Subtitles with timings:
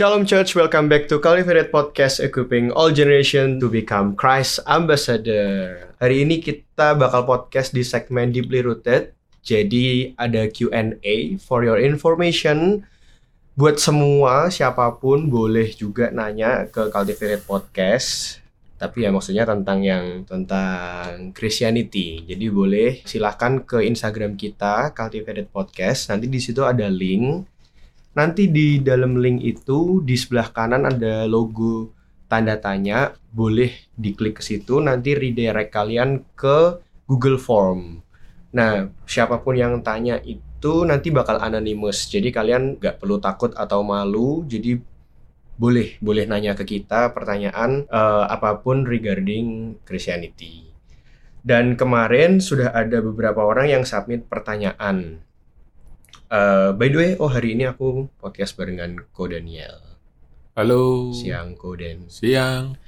[0.00, 5.92] Shalom Church, welcome back to Cultivated Podcast equipping all generation to become Christ Ambassador.
[6.00, 9.12] Hari ini kita bakal podcast di segmen Deeply Rooted.
[9.44, 12.80] Jadi ada Q&A for your information.
[13.60, 18.40] Buat semua, siapa pun boleh juga nanya ke Cultivated Podcast.
[18.80, 22.24] Tapi ya maksudnya tentang yang tentang Christianity.
[22.24, 26.08] Jadi boleh silahkan ke Instagram kita Cultivated Podcast.
[26.08, 27.49] Nanti di situ ada link
[28.10, 31.94] Nanti di dalam link itu di sebelah kanan ada logo
[32.30, 36.78] tanda tanya, boleh diklik ke situ nanti redirect kalian ke
[37.10, 38.02] Google Form.
[38.54, 42.06] Nah, siapa pun yang tanya itu nanti bakal anonymous.
[42.10, 44.42] Jadi kalian nggak perlu takut atau malu.
[44.46, 44.78] Jadi
[45.60, 50.70] boleh boleh nanya ke kita pertanyaan uh, apa pun regarding Christianity.
[51.40, 55.22] Dan kemarin sudah ada beberapa orang yang submit pertanyaan.
[56.30, 59.82] Uh, by the way, oh hari ini aku podcast barengan Ko Daniel.
[60.54, 61.10] Halo.
[61.10, 62.06] Siang Ko Den.
[62.06, 62.78] Siang.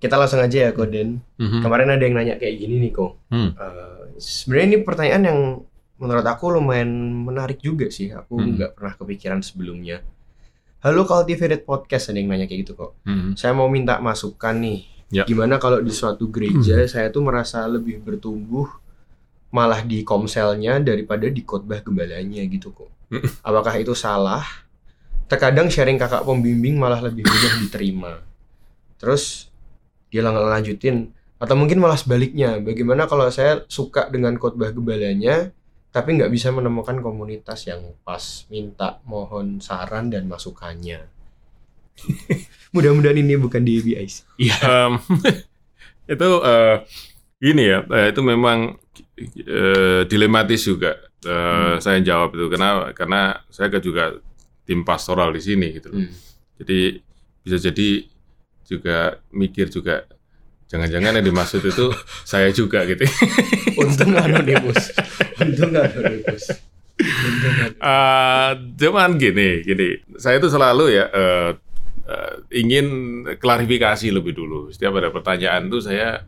[0.00, 1.22] Kita langsung aja ya Ko Den.
[1.38, 1.62] Mhm.
[1.62, 3.14] Kemarin ada yang nanya kayak gini nih Ko.
[3.30, 3.54] Hmm.
[3.54, 5.40] Uh, Sebenarnya ini pertanyaan yang
[5.96, 6.90] menurut aku lumayan
[7.22, 8.10] menarik juga sih.
[8.10, 8.58] Aku Hmm.
[8.58, 10.02] nggak pernah kepikiran sebelumnya.
[10.80, 12.98] Halo Cultivated Podcast ada yang nanya kayak gitu kok.
[13.06, 13.38] Mhm.
[13.38, 14.80] Saya mau minta masukan nih.
[15.10, 15.22] Ya.
[15.26, 18.66] Gimana kalau di suatu gereja saya tuh merasa lebih bertumbuh
[19.50, 22.90] malah di komselnya daripada di khotbah gembalanya gitu kok.
[23.42, 24.46] Apakah itu salah?
[25.26, 28.12] Terkadang sharing kakak pembimbing malah lebih mudah diterima.
[28.98, 29.50] Terus
[30.10, 31.10] dia lang- lanjutin
[31.42, 32.62] atau mungkin malah sebaliknya.
[32.62, 35.50] Bagaimana kalau saya suka dengan khotbah gembalanya
[35.90, 41.02] tapi nggak bisa menemukan komunitas yang pas minta mohon saran dan masukannya.
[42.74, 44.38] Mudah-mudahan ini bukan di BIC.
[44.38, 44.56] Iya.
[44.62, 44.92] Em,
[46.14, 46.76] itu eh,
[47.42, 48.78] gini ya, eh, itu memang
[49.26, 50.96] eh, dilematis juga.
[51.20, 53.20] Eh, Saya jawab itu karena karena
[53.52, 54.16] saya juga
[54.64, 55.92] tim pastoral di sini gitu.
[55.92, 56.00] loh.
[56.00, 56.12] Hmm.
[56.60, 56.78] Jadi
[57.40, 57.88] bisa jadi
[58.64, 60.06] juga mikir juga
[60.70, 61.90] jangan-jangan yang dimaksud itu
[62.30, 63.04] saya juga gitu.
[63.76, 64.94] Untung anonimus.
[65.42, 66.44] Untung anonimus.
[67.00, 67.80] Untung anonimus.
[67.80, 69.88] Eh, cuman gini, gini,
[70.20, 71.50] saya itu selalu ya eh,
[72.06, 72.86] eh, ingin
[73.40, 74.68] klarifikasi lebih dulu.
[74.68, 76.22] Setiap ada pertanyaan tuh saya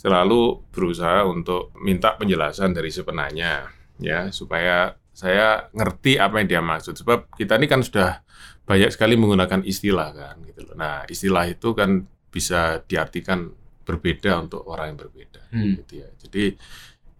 [0.00, 3.68] selalu berusaha untuk minta penjelasan dari si penanya,
[4.00, 6.96] ya supaya saya ngerti apa yang dia maksud.
[6.96, 8.24] Sebab kita ini kan sudah
[8.64, 10.74] banyak sekali menggunakan istilah kan, gitu loh.
[10.80, 13.52] Nah, istilah itu kan bisa diartikan
[13.84, 15.76] berbeda untuk orang yang berbeda, Hmm.
[15.84, 16.08] gitu ya.
[16.16, 16.56] Jadi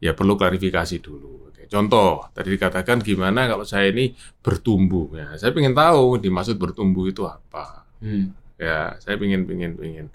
[0.00, 1.52] ya perlu klarifikasi dulu.
[1.52, 5.12] Oke, Contoh, tadi dikatakan gimana kalau saya ini bertumbuh.
[5.12, 7.84] Ya, saya ingin tahu dimaksud bertumbuh itu apa.
[8.00, 8.32] Hmm.
[8.56, 10.06] Ya, saya ingin ingin ingin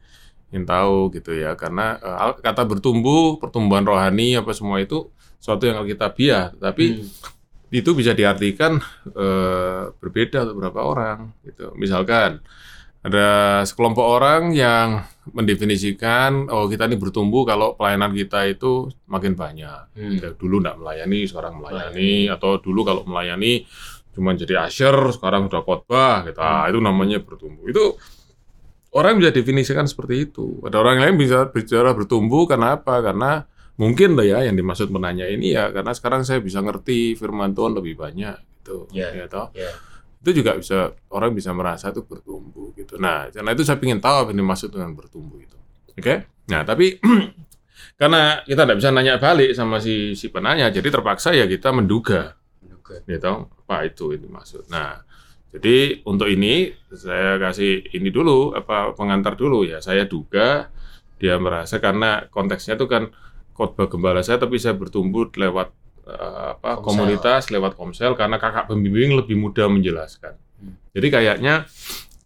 [0.56, 1.60] ingin tahu gitu ya.
[1.60, 5.12] Karena al- kata bertumbuh, pertumbuhan rohani apa semua itu
[5.44, 7.12] suatu yang alkitabiah, tapi Hmm.
[7.76, 8.80] itu bisa diartikan
[9.12, 11.76] eh, berbeda untuk beberapa orang gitu.
[11.76, 12.40] Misalkan
[13.06, 19.94] ada sekelompok orang yang mendefinisikan oh kita ini bertumbuh kalau pelayanan kita itu makin banyak.
[19.94, 20.18] Hmm.
[20.18, 23.68] Ya, dulu nggak melayani, sekarang melayani atau dulu kalau melayani
[24.16, 26.40] cuma jadi usher, sekarang sudah khotbah gitu.
[26.40, 27.68] Ah, itu namanya bertumbuh.
[27.68, 28.00] Itu
[28.96, 30.64] orang bisa definisikan seperti itu.
[30.64, 33.04] Ada orang lain bisa bicara bertumbuh karena apa?
[33.04, 33.44] Karena
[33.76, 37.76] mungkin lah ya yang dimaksud menanya ini ya karena sekarang saya bisa ngerti firman Tuhan
[37.76, 38.88] lebih banyak gitu.
[38.96, 39.12] Ya.
[39.12, 39.52] Ya toh?
[39.52, 39.70] Ya.
[40.26, 42.98] Itu juga bisa orang bisa merasa itu bertumbuh gitu.
[42.98, 45.54] Nah, karena itu saya ingin tahu apa yang dimaksud dengan bertumbuh itu.
[45.94, 46.26] Oke?
[46.50, 46.98] Nah, tapi
[48.02, 52.34] karena kita tidak bisa nanya balik sama si si penanya, jadi terpaksa ya kita menduga
[52.58, 53.06] Menduga.
[53.06, 54.66] gitu apa itu ini maksud.
[54.74, 55.05] Nah,
[55.56, 59.80] jadi untuk ini saya kasih ini dulu apa pengantar dulu ya.
[59.80, 60.68] Saya duga
[61.16, 63.08] dia merasa karena konteksnya itu kan
[63.56, 65.72] khotbah gembala saya tapi saya bertumbuh lewat
[66.12, 66.84] eh, apa Komsel.
[66.84, 70.36] komunitas lewat komsel karena kakak pembimbing lebih mudah menjelaskan.
[70.60, 70.76] Hmm.
[70.92, 71.64] Jadi kayaknya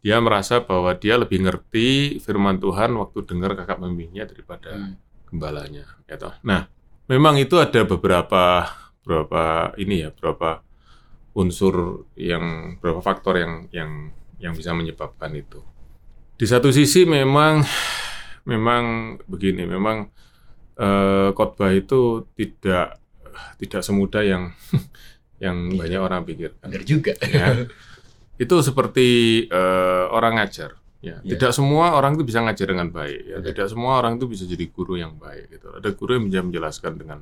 [0.01, 4.97] dia merasa bahwa dia lebih ngerti firman Tuhan waktu dengar kakak pembimbingnya daripada Hmm.
[5.29, 6.33] gembalanya ya toh.
[6.41, 6.65] Nah,
[7.05, 8.65] memang itu ada beberapa
[9.05, 10.65] beberapa ini ya, beberapa
[11.39, 15.63] unsur yang beberapa faktor yang yang yang bisa menyebabkan itu.
[16.35, 17.63] Di satu sisi memang
[18.43, 18.83] memang
[19.23, 20.11] begini, memang
[20.75, 22.99] eh, khotbah itu tidak
[23.59, 24.43] tidak semudah yang
[25.43, 27.15] yang banyak orang pikirkan Benar juga.
[27.23, 27.63] ya.
[28.35, 29.07] itu seperti
[29.47, 31.39] eh, orang ngajar ya Ya.
[31.39, 34.67] tidak semua orang itu bisa ngajar dengan baik ya tidak semua orang itu bisa jadi
[34.67, 37.19] guru yang baik gitu ada guru yang bisa menjelaskan dengan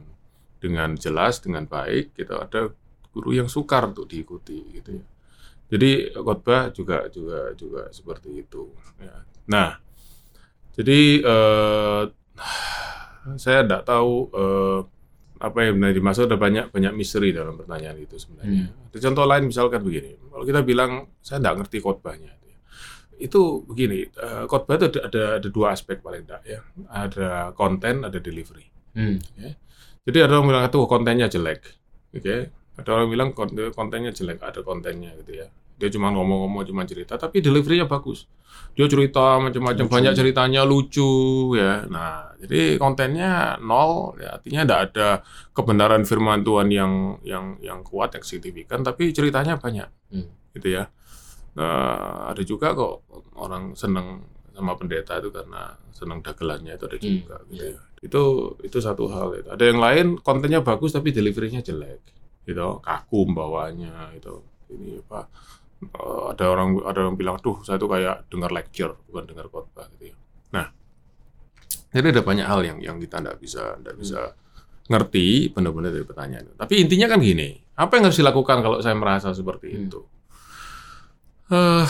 [0.58, 2.74] dengan jelas dengan baik gitu ada
[3.18, 5.06] guru yang sukar untuk diikuti gitu ya
[5.68, 8.70] jadi khotbah juga juga juga seperti itu
[9.02, 9.26] ya.
[9.50, 9.70] nah
[10.78, 12.04] jadi eh,
[13.44, 14.80] saya tidak tahu eh,
[15.38, 18.74] apa yang benar dimaksud ada banyak banyak misteri dalam pertanyaan itu sebenarnya.
[18.90, 22.58] Ada contoh lain misalkan begini, kalau kita bilang saya tidak ngerti khotbahnya, gitu ya.
[23.22, 26.60] itu begini, uh, khotbah itu ada, ada ada dua aspek paling tidak ya.
[26.90, 28.66] Ada konten, ada delivery.
[28.98, 29.22] Hmm.
[30.10, 31.62] Jadi ada orang bilang itu kontennya jelek,
[32.18, 32.38] oke?
[32.78, 35.48] Ada orang bilang konten, kontennya jelek, ada kontennya gitu ya.
[35.78, 38.26] Dia cuma ngomong-ngomong, cuma cerita, tapi deliverynya bagus.
[38.74, 41.86] Dia cerita macam-macam, banyak ceritanya lucu ya.
[41.90, 45.10] Nah, jadi kontennya nol, ya, artinya tidak ada
[45.54, 50.30] kebenaran firman Tuhan yang yang yang kuat, yang signifikan, tapi ceritanya banyak, Hmm.
[50.54, 50.90] gitu ya.
[51.58, 53.06] Nah, ada juga kok
[53.38, 57.74] orang seneng sama pendeta itu karena seneng dagelannya itu ada Hmm, juga gitu iya.
[57.74, 57.82] ya.
[58.02, 58.22] Itu
[58.62, 59.50] itu satu hal itu.
[59.50, 62.02] Ada yang lain kontennya bagus tapi deliverynya jelek.
[62.48, 64.34] Gitu, kaku bawaannya itu.
[64.72, 65.28] Ini apa?
[65.78, 69.86] eh, ada orang ada yang bilang, "Duh, saya tuh kayak dengar lecture, bukan dengar khotbah."
[69.94, 70.18] gitu ya.
[70.56, 70.72] Nah,
[71.92, 74.20] jadi ada banyak hal yang yang kita tidak bisa tidak bisa
[74.88, 76.56] ngerti benar-benar dari pertanyaan itu.
[76.56, 79.84] Tapi intinya kan gini, apa yang harus dilakukan kalau saya merasa seperti Hmm.
[79.86, 80.00] itu?
[81.52, 81.86] Eh,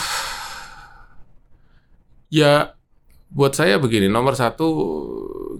[2.33, 2.73] ya
[3.29, 4.67] buat saya begini, nomor satu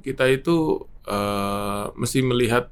[0.02, 2.68] kita itu eh, mesti melihat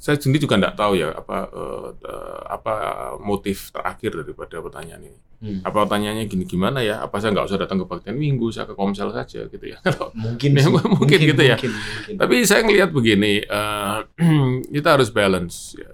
[0.00, 2.74] saya sendiri juga tidak tahu ya apa eh, eh, apa
[3.20, 5.18] motif terakhir daripada pertanyaan ini.
[5.40, 5.60] Hmm.
[5.60, 7.00] Apa pertanyaannya gini gimana ya?
[7.00, 9.76] Apa saya nggak usah datang ke baktian minggu, saya ke komsel saja gitu ya?
[9.86, 10.72] Kalau Mungkin Ya, sih.
[10.72, 11.56] mungkin gitu ya.
[11.56, 12.14] Mungkin, mungkin.
[12.16, 13.98] tapi saya ngelihat begini, eh,
[14.74, 15.76] kita harus balance.
[15.76, 15.88] Ya.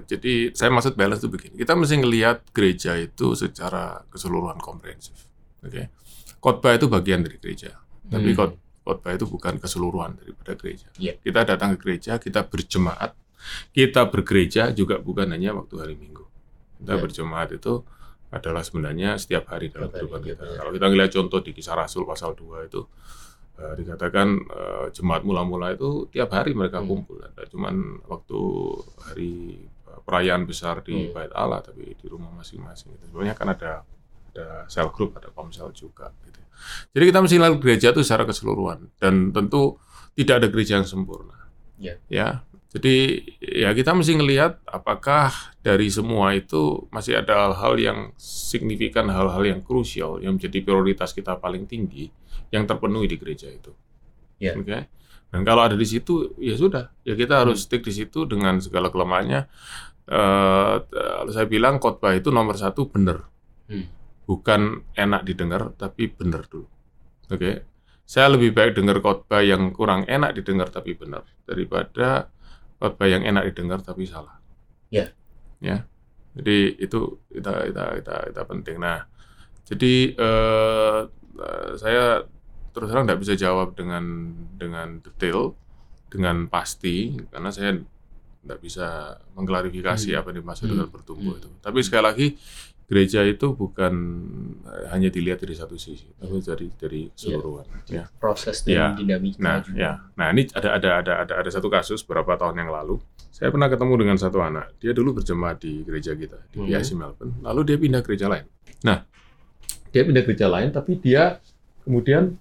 [0.00, 1.54] Jadi saya maksud balance itu begini.
[1.56, 5.16] Kita mesti ngelihat gereja itu secara keseluruhan komprehensif.
[5.60, 5.90] Oke,
[6.38, 7.74] khotbah itu bagian dari gereja,
[8.06, 8.38] tapi Hmm.
[8.38, 10.88] khot- khotbah itu bukan keseluruhan daripada gereja.
[10.94, 11.16] Iya.
[11.16, 13.12] Kita datang ke gereja, kita berjemaat,
[13.70, 16.24] kita bergereja juga bukan hanya waktu hari Minggu.
[16.78, 17.00] Kita Iya.
[17.00, 17.84] berjemaat itu
[18.30, 20.42] adalah sebenarnya setiap hari dalam kehidupan iya, kita.
[20.44, 20.56] benar.
[20.56, 22.82] Kalau kita ngelihat contoh di Kisah Rasul pasal 2 itu
[23.60, 26.88] eh, dikatakan eh, jemaat mula-mula itu tiap hari mereka Hmm.
[26.88, 27.20] kumpul.
[27.20, 27.74] Tidak cuman
[28.06, 28.38] waktu
[29.04, 29.32] hari
[29.66, 31.12] eh, perayaan besar di Hmm.
[31.12, 32.96] Bait Allah, tapi di rumah masing-masing.
[33.04, 33.84] Sebenarnya kan ada
[34.30, 36.08] ada sel group, ada komsel juga.
[36.24, 36.38] Gitu.
[36.94, 39.76] Jadi kita mesti lihat gereja itu secara keseluruhan dan tentu
[40.14, 41.34] tidak ada gereja yang sempurna.
[41.76, 41.98] Ya.
[42.08, 42.46] Ya.
[42.70, 49.42] Jadi ya kita mesti ngelihat apakah dari semua itu masih ada hal-hal yang signifikan, hal-hal
[49.42, 52.06] yang krusial yang menjadi prioritas kita paling tinggi
[52.54, 53.74] yang terpenuhi di gereja itu.
[54.38, 54.54] Ya.
[54.54, 54.86] Oke.
[55.30, 58.90] Dan kalau ada di situ ya sudah, ya kita harus stick di situ dengan segala
[58.90, 59.46] kelemahannya.
[60.10, 63.30] Eh, kalau saya bilang khotbah itu nomor satu benar,
[63.70, 63.86] Hmm.
[64.26, 66.66] bukan enak didengar tapi benar dulu.
[67.30, 67.62] Oke,
[68.02, 72.26] saya lebih baik dengar khotbah yang kurang enak didengar tapi benar daripada
[72.80, 74.40] khotbah yang enak didengar tapi salah.
[74.88, 75.12] Ya.
[75.60, 75.84] Ya.
[76.32, 78.76] Jadi itu kita kita kita, kita penting.
[78.80, 79.04] Nah,
[79.68, 80.98] jadi eh,
[81.36, 82.24] eh, saya
[82.70, 85.52] terus terang tidak bisa jawab dengan dengan detail,
[86.08, 87.76] dengan pasti karena saya
[88.40, 90.18] tidak bisa mengklarifikasi Hmm.
[90.22, 90.72] apa yang dimaksud Hmm.
[90.72, 91.40] dengan bertumbuh Hmm.
[91.44, 91.50] itu.
[91.60, 92.26] Tapi sekali lagi
[92.90, 93.94] gereja itu bukan
[94.66, 97.66] eh, hanya dilihat dari satu sisi, tapi dari dari keseluruhan.
[97.86, 98.10] Ya.
[98.18, 98.90] Proses Ya.
[98.90, 99.78] dan dinamika Nah, juga.
[99.78, 99.92] ya.
[100.18, 102.98] Nah, ini ada ada ada ada ada satu kasus beberapa tahun yang lalu.
[103.30, 104.74] Saya pernah ketemu dengan satu anak.
[104.82, 106.66] Dia dulu berjemaat di gereja kita di Hmm.
[106.66, 107.38] PIC Melbourne.
[107.40, 108.44] Lalu dia pindah gereja lain.
[108.82, 109.06] Nah,
[109.88, 111.38] dia pindah gereja lain, tapi dia
[111.80, 112.34] kemudian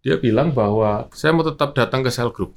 [0.00, 2.56] dia bilang bahwa saya mau tetap datang ke sel group.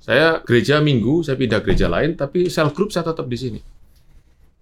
[0.00, 3.60] Saya gereja minggu, saya pindah gereja lain, tapi sel group saya tetap di sini.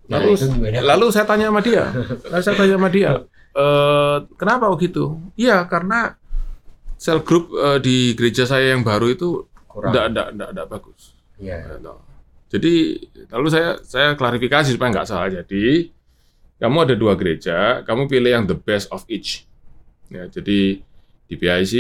[0.09, 0.81] Nah, Lalu, gimana?
[0.81, 1.85] lalu saya tanya sama dia,
[2.33, 3.11] lalu saya tanya sama dia,
[3.53, 5.21] "Eh, kenapa begitu?
[5.37, 6.17] Iya, karena
[6.97, 11.15] sel group eh, di gereja saya yang baru itu enggak, enggak, enggak bagus.
[11.39, 11.61] Ya.
[11.63, 11.93] Gitu.
[12.49, 12.75] Jadi
[13.29, 15.29] lalu saya saya klarifikasi supaya nggak salah.
[15.29, 15.93] Jadi
[16.59, 19.47] kamu ada dua gereja, kamu pilih yang the best of each.
[20.09, 20.81] Ya, jadi
[21.29, 21.73] di PIC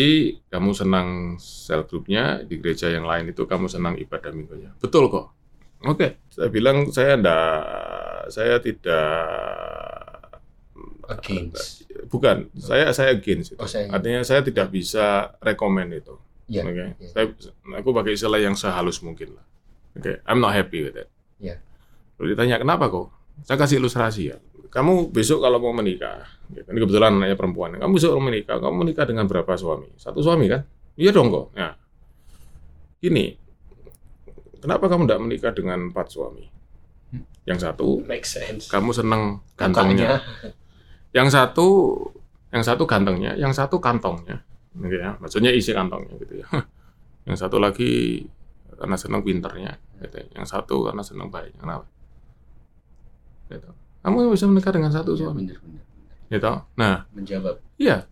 [0.53, 1.09] kamu senang
[1.41, 4.71] sel grupnya, di gereja yang lain itu kamu senang ibadah minggunya.
[4.79, 5.33] Betul kok.
[5.87, 7.55] Oke, saya bilang saya enggak,
[8.35, 9.15] saya tidak
[11.09, 11.89] Against.
[12.13, 13.61] bukan, saya saya against itu.
[13.63, 13.95] Oh, saya against.
[13.97, 16.15] Artinya saya tidak bisa rekomend itu.
[16.51, 16.67] Ya.
[16.67, 17.09] Oke, ya.
[17.09, 17.33] Saya-
[17.81, 19.45] aku pakai istilah yang sehalus mungkin lah.
[19.97, 21.09] Oke, I'm not happy with it.
[21.41, 21.57] Ya.
[22.21, 23.09] Lalu ditanya kenapa kok?
[23.47, 24.37] Saya kasih ilustrasi ya.
[24.69, 26.69] Kamu besok kalau mau menikah, gitu.
[26.69, 27.81] ini kebetulan anaknya perempuan.
[27.81, 29.89] Kamu besok mau menikah, kamu menikah dengan berapa suami?
[29.97, 30.61] Satu suami kan?
[30.93, 31.57] Iya dong kok.
[31.57, 31.73] Ya.
[33.01, 33.33] Gini,
[34.59, 36.45] kenapa kamu tidak menikah dengan empat suami?
[37.49, 38.69] Yang satu, Make sense.
[38.69, 40.21] kamu seneng gantengnya.
[41.17, 41.67] Yang satu,
[42.53, 44.45] yang satu gantengnya, yang satu kantongnya,
[44.77, 45.17] gitu ya.
[45.17, 46.49] Maksudnya isi kantongnya gitu ya.
[47.29, 48.25] Yang satu lagi
[48.73, 50.17] karena senang pinternya, gitu.
[50.17, 50.27] ya.
[50.37, 51.61] Yang satu karena senang baiknya.
[51.61, 51.85] Kenapa?
[53.49, 53.69] Gitu.
[54.01, 55.83] Kamu bisa menikah dengan satu Ya, suami, benar, benar.
[56.29, 56.53] gitu.
[56.77, 57.57] Nah, Menjawab.
[57.77, 58.05] iya.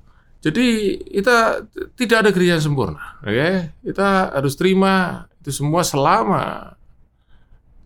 [0.47, 0.67] Jadi
[1.11, 1.67] kita
[1.99, 3.51] tidak ada gereja yang sempurna, oke?
[3.83, 6.71] Kita harus terima itu semua selama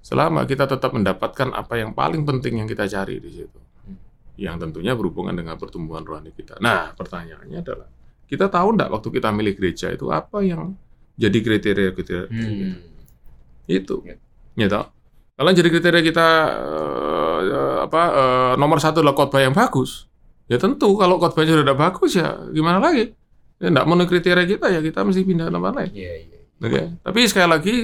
[0.05, 3.57] selama kita tetap mendapatkan apa yang paling penting yang kita cari di situ,
[4.37, 6.61] yang tentunya berhubungan dengan pertumbuhan rohani kita.
[6.61, 7.89] Nah, pertanyaannya adalah
[8.29, 10.77] kita tahu enggak waktu kita milih gereja itu apa yang
[11.17, 12.45] jadi kriteria-kriteria Hmm.
[12.45, 12.69] kita?
[13.71, 13.97] Itu.
[14.05, 14.17] Ya.
[14.59, 14.85] Ya toh?
[15.33, 16.29] Kalau jadi kriteria kita
[16.61, 20.10] eh, apa eh, nomor satu adalah khotbah yang bagus,
[20.51, 23.15] ya tentu kalau khotbahnya sudah tidak bagus ya gimana lagi?
[23.63, 25.93] Ya enggak memenuhi kriteria kita ya kita mesti pindah ke tempat lain.
[25.95, 26.39] Iya, iya.
[26.61, 27.75] Oke, tapi sekali lagi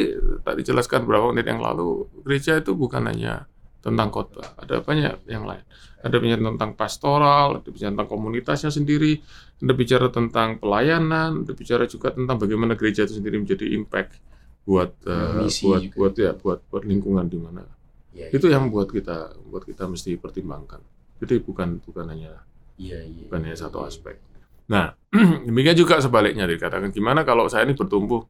[0.45, 3.49] tadi jelaskan beberapa menit yang lalu, gereja itu bukan hanya
[3.81, 5.65] tentang khotbah, ada banyak yang lain.
[6.05, 9.17] Ada bicara tentang pastoral, ada bicara tentang komunitasnya sendiri,
[9.65, 14.21] ada bicara tentang pelayanan, ada bicara juga tentang bagaimana gereja itu sendiri menjadi impact
[14.69, 14.93] buat
[15.41, 15.95] Misi buat juga.
[15.97, 17.65] buat ya buat buat lingkungan di mana.
[18.13, 20.85] Iya, Itu yang buat kita buat kita mesti pertimbangkan.
[21.23, 22.45] Jadi bukan bukan hanya
[22.77, 23.25] Iya, iya.
[23.29, 24.21] bukan hanya satu aspek.
[24.69, 24.93] Nah,
[25.49, 28.27] demikian juga sebaliknya dikatakan gimana kalau saya ini bertumbuh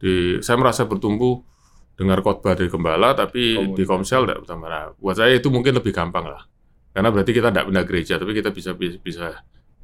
[0.00, 1.38] di saya merasa bertumbuh
[1.94, 3.76] dengar khotbah dari gembala tapi Komunitas.
[3.78, 4.68] di komsel tidak bertambah.
[4.68, 6.42] Nah, buat saya itu mungkin lebih gampang lah.
[6.90, 9.26] Karena berarti kita tidak pindah gereja tapi kita bisa bisa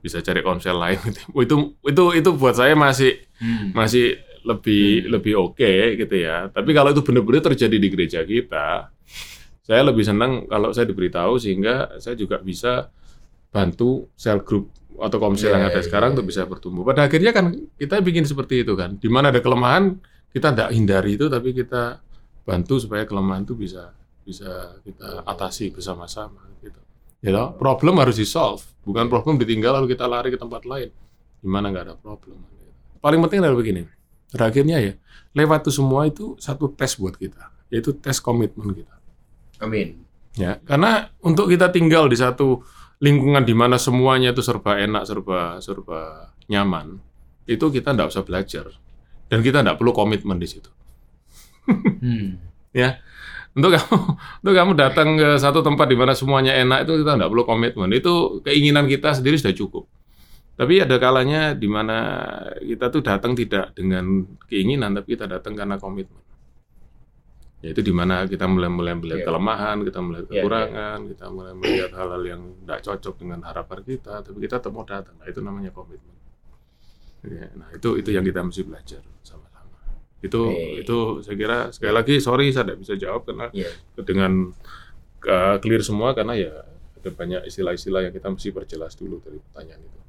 [0.00, 0.99] bisa cari komsel lain
[1.45, 1.55] itu
[1.87, 3.73] itu itu buat saya masih Hmm.
[3.73, 6.49] masih lebih lebih oke gitu ya.
[6.52, 8.93] Tapi kalau itu benar-benar terjadi di gereja kita,
[9.64, 12.93] saya lebih senang kalau saya diberitahu sehingga saya juga bisa
[13.50, 16.14] bantu sel group atau komsel Iya, yang ada iya, sekarang iya.
[16.19, 16.85] untuk bisa bertumbuh.
[16.85, 19.00] Pada akhirnya kan kita bikin seperti itu kan.
[19.00, 19.97] Di mana ada kelemahan
[20.30, 21.99] kita tidak hindari itu, tapi kita
[22.45, 23.90] bantu supaya kelemahan itu bisa
[24.23, 26.78] bisa kita atasi bersama-sama gitu.
[27.25, 30.92] Ya toh, problem harus di solve, bukan problem ditinggal lalu kita lari ke tempat lain.
[31.40, 32.37] Gimana nggak ada problem.
[33.00, 33.88] Paling penting adalah begini,
[34.28, 34.92] terakhirnya ya,
[35.33, 38.92] lewat itu semua itu satu tes buat kita, yaitu tes komitmen kita.
[39.61, 40.04] Amin.
[40.37, 42.62] Ya, karena untuk kita tinggal di satu
[43.00, 47.00] lingkungan di mana semuanya itu serba enak, serba serba nyaman,
[47.49, 48.66] itu kita tidak usah belajar
[49.33, 50.71] dan kita tidak perlu komitmen di situ.
[51.66, 52.38] Hmm.
[53.50, 53.99] Untuk kamu,
[54.47, 57.90] untuk kamu datang ke satu tempat di mana semuanya enak itu kita tidak perlu komitmen.
[57.90, 59.90] Itu keinginan kita sendiri sudah cukup.
[60.54, 61.99] Tapi ada kalanya di mana
[62.62, 66.23] kita tuh datang tidak dengan keinginan, tapi kita datang karena komitmen.
[67.61, 69.26] Yaitu di mana kita mulai mulai melihat Iya.
[69.29, 70.40] kelemahan, kita melihat Iya, iya.
[70.40, 74.85] kekurangan, kita mulai melihat hal-hal yang tidak cocok dengan harapan kita, tapi kita tetap mau
[74.85, 75.12] datang.
[75.14, 76.17] Nah, itu namanya komitmen.
[77.21, 79.76] Ya, Nah, itu itu yang kita mesti belajar sama-sama.
[80.21, 80.81] Itu Oke.
[80.81, 83.69] itu saya kira sekali lagi sorry saya tidak bisa jawab karena Iya.
[84.00, 84.33] dengan
[85.21, 86.64] uh, clear semua karena ya
[86.97, 90.00] ada banyak istilah-istilah yang kita mesti perjelas dulu dari pertanyaan itu.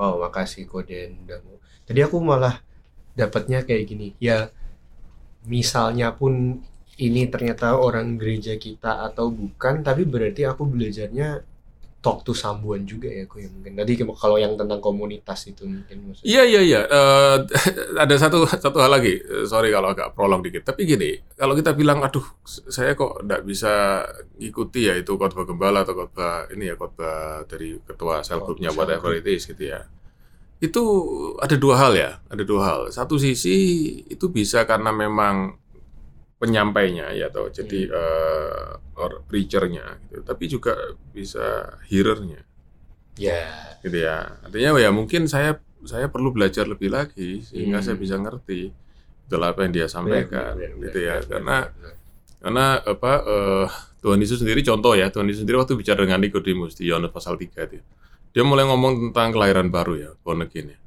[0.00, 1.28] Oh, makasih Koden.
[1.84, 2.64] Tadi aku malah
[3.12, 4.16] dapatnya kayak gini.
[4.16, 4.48] Ya,
[5.48, 6.60] misalnya pun
[6.98, 11.42] ini ternyata orang gereja kita atau bukan, tapi berarti aku belajarnya
[12.04, 13.80] talk to someone juga ya, aku ya mungkin.
[13.80, 16.28] Tadi kalau yang tentang komunitas itu mungkin maksudnya.
[16.28, 16.80] Iya iya iya.
[16.84, 17.36] Eh,
[18.04, 19.16] ada satu satu hal lagi.
[19.16, 20.68] Eh, Sorry kalau agak prolong dikit.
[20.68, 24.04] Tapi gini, kalau kita bilang, aduh, saya kok tidak bisa
[24.36, 29.16] ikuti ya itu khotbah gembala atau khotbah ini ya khotbah dari ketua sel grupnya whatever
[29.16, 29.88] it is gitu ya.
[30.64, 30.82] Itu
[31.38, 32.10] ada dua hal ya.
[32.28, 32.80] Ada dua hal.
[32.88, 33.56] Satu sisi
[34.08, 35.60] itu bisa karena memang
[36.38, 40.20] penyampainya ya atau jadi eh, or preachernya gitu.
[40.22, 40.74] Tapi juga
[41.10, 42.42] bisa hearernya
[43.14, 43.78] Ya.
[43.80, 44.40] gitu ya.
[44.42, 47.86] Artinya ya mungkin saya saya perlu belajar lebih lagi sehingga Hmm.
[47.86, 48.72] saya bisa ngerti
[49.24, 51.14] betul apa yang dia sampaikan Benar, benar, gitu ya.
[51.20, 51.56] benar, Karena
[52.40, 53.66] karena apa eh,
[54.00, 57.40] Tuhan Yesus sendiri contoh ya, Tuhan Yesus sendiri waktu bicara dengan Nikodemus di Yohanes pasal
[57.40, 57.80] 3 itu.
[58.34, 60.78] Dia mulai ngomong tentang kelahiran baru ya, born again ya.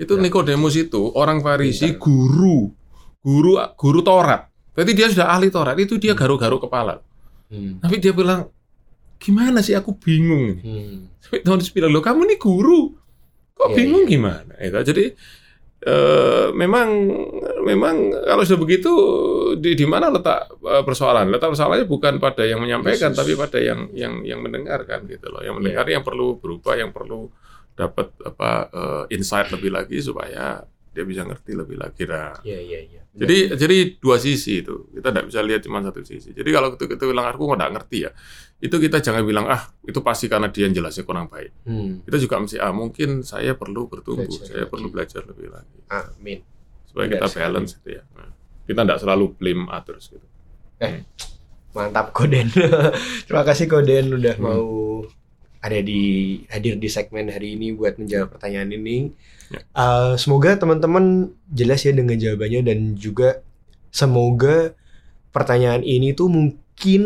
[0.00, 0.24] Itu Ya.
[0.24, 2.72] Nikodemus itu orang Farisi, guru,
[3.20, 4.48] guru guru Taurat.
[4.72, 6.20] Berarti dia sudah ahli Taurat, itu dia Hmm.
[6.24, 7.04] garuk-garuk kepala.
[7.52, 7.78] Hmm.
[7.78, 8.48] Tapi dia bilang,
[9.20, 10.58] gimana sih aku bingung.
[10.58, 11.12] Hmm.
[11.20, 12.90] Sampai Tuhan bilang, loh kamu ini guru,
[13.54, 14.10] kok Iya, bingung iya.
[14.10, 14.52] gimana?
[14.58, 14.80] Itu.
[14.82, 15.04] Jadi
[15.84, 16.88] eh, memang
[17.64, 18.92] memang kalau sudah begitu
[19.56, 21.32] di di mana letak eh, persoalan?
[21.32, 23.18] Letak persoalannya bukan pada yang menyampaikan, Yesus.
[23.18, 25.40] tapi pada yang yang yang mendengarkan gitu loh.
[25.40, 27.32] Yang mendengar yang perlu berubah, yang perlu
[27.74, 30.62] dapat apa eh, insight lebih lagi supaya
[30.94, 32.06] dia bisa ngerti lebih lagi.
[32.06, 33.00] Nah, Iya, iya, iya.
[33.10, 36.30] jadi jadi dua sisi itu kita tidak bisa lihat cuma satu sisi.
[36.30, 38.14] Jadi kalau kita, kita bilang aku nggak ngerti ya,
[38.62, 41.50] itu kita jangan bilang ah itu pasti karena dia yang jelasnya kurang baik.
[41.66, 41.98] Hmm.
[42.06, 44.70] Kita juga mesti ah mungkin saya perlu bertumbuh, Belajar saya lagi.
[44.70, 46.38] perlu belajar lebih lagi Amin.
[46.94, 48.02] Supaya Benar kita balance gitu ya.
[48.14, 48.30] Nah,
[48.70, 50.26] kita tidak selalu blame others gitu.
[51.74, 52.46] Mantap Koden.
[53.26, 54.46] Terima kasih Koden udah Hmm.
[54.46, 54.66] mau
[55.58, 59.10] ada di hadir di segmen hari ini buat menjawab pertanyaan ini.
[59.50, 59.60] Ya.
[59.74, 63.42] Uh, semoga teman-teman jelas ya dengan jawabannya dan juga
[63.90, 64.76] semoga
[65.34, 67.02] pertanyaan ini tuh mungkin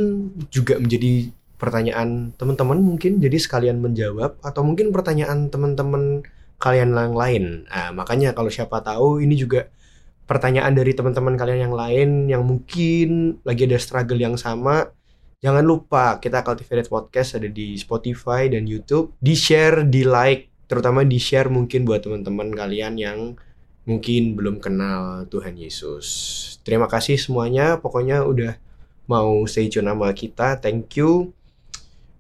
[0.53, 6.27] juga menjadi pertanyaan teman-teman mungkin jadi sekalian menjawab atau mungkin pertanyaan teman-teman
[6.59, 7.45] kalian yang lain.
[7.71, 9.71] Nah, makanya kalau siapa tahu ini juga
[10.29, 14.93] pertanyaan dari teman-teman kalian yang lain yang mungkin lagi ada struggle yang sama
[15.39, 19.15] Jangan lupa kita Cultivated Podcast ada di Spotify dan YouTube.
[19.23, 23.19] Di-share, di-like, terutama di-share mungkin buat teman-teman kalian yang
[23.87, 26.07] mungkin belum kenal Tuhan Yesus.
[26.67, 28.59] Terima kasih semuanya, pokoknya udah
[29.07, 30.59] mau stay tune sama kita.
[30.59, 31.31] Thank you.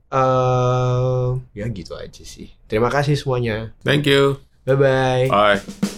[0.08, 2.48] eh ya gitu aja sih.
[2.64, 3.76] Terima kasih semuanya.
[3.84, 4.40] Thank you.
[4.64, 5.28] Bye-bye.
[5.28, 5.97] Bye.